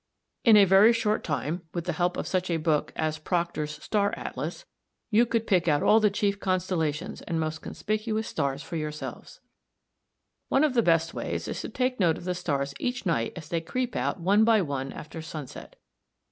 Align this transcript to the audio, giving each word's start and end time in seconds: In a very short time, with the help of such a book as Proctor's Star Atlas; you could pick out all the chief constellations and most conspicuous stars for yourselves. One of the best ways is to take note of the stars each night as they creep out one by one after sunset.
In 0.43 0.57
a 0.57 0.65
very 0.65 0.93
short 0.93 1.23
time, 1.23 1.61
with 1.75 1.85
the 1.85 1.93
help 1.93 2.17
of 2.17 2.25
such 2.25 2.49
a 2.49 2.57
book 2.57 2.91
as 2.95 3.19
Proctor's 3.19 3.79
Star 3.83 4.11
Atlas; 4.17 4.65
you 5.11 5.27
could 5.27 5.45
pick 5.45 5.67
out 5.67 5.83
all 5.83 5.99
the 5.99 6.09
chief 6.09 6.39
constellations 6.39 7.21
and 7.21 7.39
most 7.39 7.61
conspicuous 7.61 8.27
stars 8.27 8.63
for 8.63 8.77
yourselves. 8.77 9.41
One 10.49 10.63
of 10.63 10.73
the 10.73 10.81
best 10.81 11.13
ways 11.13 11.47
is 11.47 11.61
to 11.61 11.69
take 11.69 11.99
note 11.99 12.17
of 12.17 12.25
the 12.25 12.33
stars 12.33 12.73
each 12.79 13.05
night 13.05 13.33
as 13.35 13.49
they 13.49 13.61
creep 13.61 13.95
out 13.95 14.19
one 14.19 14.43
by 14.43 14.63
one 14.63 14.91
after 14.91 15.21
sunset. 15.21 15.75